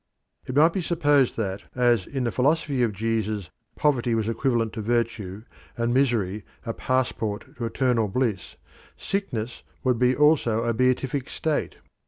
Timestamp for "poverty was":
3.75-4.27